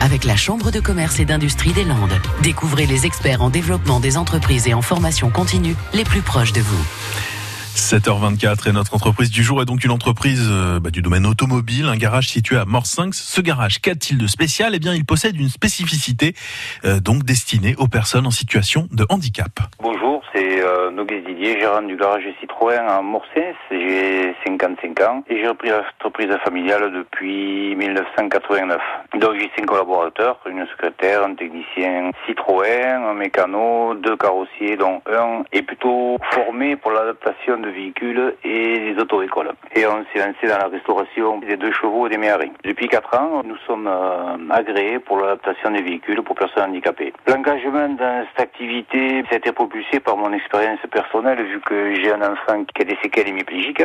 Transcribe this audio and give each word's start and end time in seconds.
avec 0.00 0.24
la 0.24 0.36
Chambre 0.36 0.70
de 0.70 0.78
commerce 0.78 1.18
et 1.18 1.24
d'industrie 1.24 1.72
des 1.72 1.84
Landes. 1.84 2.20
Découvrez 2.42 2.86
les 2.86 3.04
experts 3.04 3.42
en 3.42 3.50
développement 3.50 3.98
des 3.98 4.16
entreprises 4.16 4.68
et 4.68 4.74
en 4.74 4.82
formation 4.82 5.30
continue 5.30 5.74
les 5.92 6.04
plus 6.04 6.22
proches 6.22 6.52
de 6.52 6.60
vous. 6.60 6.84
7h24 7.74 8.68
et 8.68 8.72
notre 8.72 8.94
entreprise 8.94 9.30
du 9.30 9.42
jour 9.42 9.60
est 9.60 9.64
donc 9.64 9.82
une 9.82 9.90
entreprise 9.90 10.46
euh, 10.48 10.78
bah, 10.78 10.90
du 10.90 11.02
domaine 11.02 11.26
automobile, 11.26 11.86
un 11.86 11.96
garage 11.96 12.28
situé 12.28 12.56
à 12.56 12.64
Morsinx. 12.64 13.20
Ce 13.20 13.40
garage, 13.40 13.80
qu'a-t-il 13.80 14.18
de 14.18 14.28
spécial? 14.28 14.74
Eh 14.74 14.78
bien, 14.78 14.94
il 14.94 15.04
possède 15.04 15.36
une 15.36 15.48
spécificité 15.48 16.36
euh, 16.84 17.00
donc 17.00 17.24
destinée 17.24 17.74
aux 17.76 17.88
personnes 17.88 18.26
en 18.26 18.30
situation 18.30 18.88
de 18.92 19.04
handicap. 19.08 19.58
Bonjour, 19.82 19.93
c'est 20.34 20.62
euh, 20.62 20.90
Nogues 20.90 21.22
Didier, 21.26 21.60
gérant 21.60 21.82
du 21.82 21.96
garage 21.96 22.24
Citroën 22.40 22.86
à 22.88 23.02
Morsinx. 23.02 23.54
J'ai 23.70 24.34
55 24.44 25.00
ans 25.02 25.22
et 25.28 25.38
j'ai 25.38 25.48
repris 25.48 25.70
l'entreprise 25.70 26.30
familiale 26.44 26.92
depuis 26.92 27.76
1989. 27.76 28.80
Donc 29.14 29.34
j'ai 29.38 29.50
cinq 29.56 29.66
collaborateurs, 29.66 30.40
une 30.48 30.66
secrétaire, 30.66 31.24
un 31.24 31.34
technicien 31.34 32.10
Citroën, 32.26 33.04
un 33.04 33.14
mécano, 33.14 33.94
deux 33.94 34.16
carrossiers 34.16 34.76
dont 34.76 35.00
un 35.06 35.44
est 35.52 35.62
plutôt 35.62 36.16
formé 36.32 36.76
pour 36.76 36.90
l'adaptation 36.90 37.58
de 37.58 37.68
véhicules 37.68 38.34
et 38.42 38.92
des 38.92 39.00
auto-écoles. 39.00 39.52
Et 39.74 39.86
on 39.86 40.04
s'est 40.12 40.18
lancé 40.18 40.48
dans 40.48 40.58
la 40.58 40.68
restauration 40.68 41.38
des 41.38 41.56
deux 41.56 41.72
chevaux 41.72 42.06
et 42.06 42.10
des 42.10 42.18
méharis. 42.18 42.52
Depuis 42.64 42.88
quatre 42.88 43.14
ans, 43.14 43.42
nous 43.44 43.56
sommes 43.66 43.86
euh, 43.86 44.36
agréés 44.50 44.98
pour 44.98 45.18
l'adaptation 45.18 45.70
des 45.70 45.82
véhicules 45.82 46.22
pour 46.22 46.34
personnes 46.34 46.70
handicapées. 46.70 47.12
L'engagement 47.26 47.88
dans 47.88 48.24
cette 48.30 48.48
activité, 48.48 49.22
été 49.34 49.52
propulsé 49.52 50.00
par 50.00 50.16
mon 50.16 50.23
expérience 50.32 50.80
personnelle 50.90 51.42
vu 51.44 51.60
que 51.60 51.94
j'ai 51.94 52.12
un 52.12 52.22
enfant 52.22 52.64
qui 52.64 52.82
a 52.82 52.84
des 52.84 52.96
séquelles 53.02 53.28
hémiplégiques. 53.28 53.82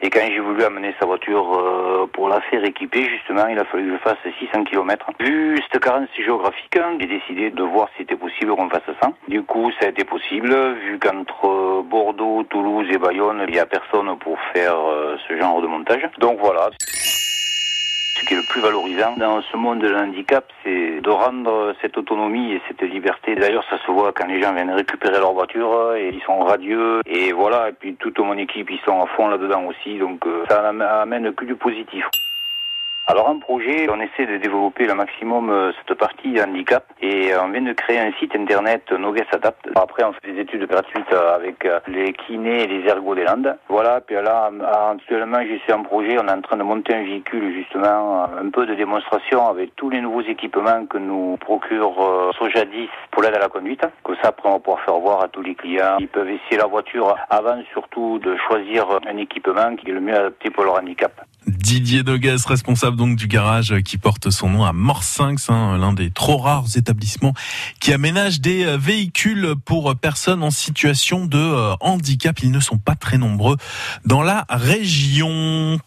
Et 0.00 0.10
quand 0.10 0.20
j'ai 0.26 0.40
voulu 0.40 0.64
amener 0.64 0.94
sa 0.98 1.06
voiture 1.06 1.56
euh, 1.56 2.06
pour 2.12 2.28
la 2.28 2.40
faire 2.42 2.64
équiper, 2.64 3.08
justement, 3.08 3.46
il 3.46 3.58
a 3.58 3.64
fallu 3.64 3.90
que 3.90 3.92
je 3.92 3.98
fasse 3.98 4.18
600 4.40 4.64
km. 4.64 5.06
Vu 5.20 5.58
cette 5.70 5.80
carence 5.82 6.08
géographique, 6.16 6.76
j'ai 6.98 7.06
décidé 7.06 7.50
de 7.50 7.62
voir 7.62 7.88
si 7.90 7.98
c'était 7.98 8.16
possible 8.16 8.54
qu'on 8.56 8.68
fasse 8.68 8.82
ça. 9.00 9.10
Du 9.28 9.42
coup, 9.42 9.70
ça 9.78 9.86
a 9.86 9.90
été 9.90 10.04
possible, 10.04 10.52
vu 10.74 10.98
qu'entre 10.98 11.82
Bordeaux, 11.82 12.42
Toulouse 12.50 12.86
et 12.90 12.98
Bayonne, 12.98 13.44
il 13.46 13.52
n'y 13.52 13.60
a 13.60 13.66
personne 13.66 14.16
pour 14.18 14.38
faire 14.52 14.74
euh, 14.76 15.16
ce 15.28 15.38
genre 15.38 15.62
de 15.62 15.68
montage. 15.68 16.08
Donc 16.18 16.38
voilà. 16.40 16.70
Ce 18.22 18.26
qui 18.28 18.34
est 18.34 18.36
le 18.36 18.44
plus 18.44 18.60
valorisant 18.60 19.16
dans 19.16 19.42
ce 19.42 19.56
monde 19.56 19.80
de 19.80 19.92
handicap, 19.92 20.44
c'est 20.62 21.00
de 21.00 21.10
rendre 21.10 21.74
cette 21.82 21.98
autonomie 21.98 22.52
et 22.52 22.62
cette 22.68 22.80
liberté. 22.82 23.34
D'ailleurs, 23.34 23.64
ça 23.68 23.78
se 23.84 23.90
voit 23.90 24.12
quand 24.12 24.28
les 24.28 24.40
gens 24.40 24.54
viennent 24.54 24.70
récupérer 24.70 25.18
leur 25.18 25.32
voiture 25.32 25.94
et 25.96 26.10
ils 26.14 26.22
sont 26.22 26.38
radieux. 26.38 27.00
Et 27.04 27.32
voilà, 27.32 27.70
et 27.70 27.72
puis 27.72 27.96
toute 27.96 28.20
mon 28.20 28.38
équipe, 28.38 28.70
ils 28.70 28.78
sont 28.86 29.02
à 29.02 29.06
fond 29.06 29.26
là-dedans 29.26 29.64
aussi. 29.64 29.98
Donc 29.98 30.24
euh, 30.24 30.44
ça 30.48 30.68
amène 30.68 31.32
que 31.34 31.44
du 31.44 31.56
positif. 31.56 32.04
Alors 33.08 33.28
un 33.28 33.40
projet, 33.40 33.88
on 33.90 34.00
essaie 34.00 34.26
de 34.26 34.36
développer 34.36 34.86
le 34.86 34.94
maximum 34.94 35.50
euh, 35.50 35.72
cette 35.76 35.98
partie 35.98 36.40
handicap 36.40 36.84
et 37.00 37.32
on 37.34 37.48
vient 37.48 37.62
de 37.62 37.72
créer 37.72 37.98
un 37.98 38.12
site 38.12 38.36
internet 38.36 38.92
Nogues 38.92 39.24
Adapt. 39.32 39.68
Après 39.74 40.04
on 40.04 40.12
fait 40.12 40.32
des 40.32 40.40
études 40.40 40.68
gratuites 40.68 41.12
avec 41.12 41.64
euh, 41.64 41.80
les 41.88 42.12
kinés 42.12 42.62
et 42.62 42.66
les 42.68 42.88
ergots 42.88 43.16
des 43.16 43.24
Landes. 43.24 43.58
Voilà, 43.68 44.00
puis 44.00 44.14
là 44.14 44.52
actuellement 44.92 45.40
je 45.42 45.56
suis 45.58 45.72
en 45.72 45.82
projet, 45.82 46.16
on 46.16 46.28
est 46.28 46.30
en 46.30 46.40
train 46.42 46.56
de 46.56 46.62
monter 46.62 46.94
un 46.94 47.02
véhicule 47.02 47.52
justement, 47.52 48.22
un 48.22 48.50
peu 48.50 48.66
de 48.66 48.74
démonstration 48.76 49.48
avec 49.48 49.74
tous 49.74 49.90
les 49.90 50.00
nouveaux 50.00 50.22
équipements 50.22 50.86
que 50.86 50.98
nous 50.98 51.36
procure 51.38 52.00
euh, 52.00 52.30
Sojadis 52.38 52.88
pour 53.10 53.24
l'aide 53.24 53.34
à 53.34 53.40
la 53.40 53.48
conduite. 53.48 53.84
Comme 54.04 54.16
ça 54.22 54.28
après 54.28 54.48
on 54.48 54.52
va 54.52 54.58
pouvoir 54.60 54.84
faire 54.84 54.98
voir 55.00 55.24
à 55.24 55.28
tous 55.28 55.42
les 55.42 55.56
clients. 55.56 55.96
Ils 55.98 56.06
peuvent 56.06 56.30
essayer 56.30 56.56
la 56.56 56.66
voiture 56.66 57.16
avant 57.30 57.60
surtout 57.72 58.20
de 58.20 58.36
choisir 58.36 58.86
un 59.08 59.16
équipement 59.16 59.74
qui 59.74 59.90
est 59.90 59.92
le 59.92 60.00
mieux 60.00 60.14
adapté 60.14 60.50
pour 60.50 60.62
leur 60.62 60.78
handicap. 60.78 61.12
Didier 61.46 62.02
Nogues, 62.02 62.36
responsable 62.46 62.96
donc 62.96 63.16
du 63.16 63.26
garage 63.26 63.74
qui 63.84 63.98
porte 63.98 64.30
son 64.30 64.50
nom 64.50 64.64
à 64.64 64.72
Morsinx, 64.72 65.48
hein, 65.48 65.76
l'un 65.78 65.92
des 65.92 66.10
trop 66.10 66.36
rares 66.36 66.66
établissements 66.76 67.34
qui 67.80 67.92
aménage 67.92 68.40
des 68.40 68.64
euh, 68.64 68.76
véhicules 68.76 69.54
pour 69.64 69.94
personnes 69.96 70.42
en 70.42 70.50
situation 70.50 71.26
de 71.26 71.38
euh, 71.38 71.74
handicap. 71.80 72.38
Ils 72.42 72.50
ne 72.50 72.60
sont 72.60 72.78
pas 72.78 72.94
très 72.94 73.18
nombreux 73.18 73.56
dans 74.04 74.22
la 74.22 74.46
région. 74.48 75.78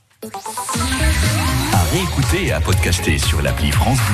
À 1.73 1.83
réécouter 1.91 2.47
et 2.47 2.51
à 2.51 2.59
podcaster 2.59 3.17
sur 3.17 3.41
l'appli 3.41 3.72
France 3.72 3.99
Bleu. 4.09 4.13